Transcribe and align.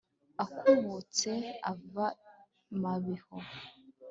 Akubutse 0.43 1.31
ava 1.71 2.05
i 2.73 2.75
Mabiho 2.81 3.37